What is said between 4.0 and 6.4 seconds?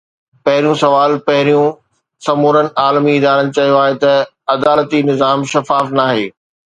ته عدالتي نظام شفاف ناهي.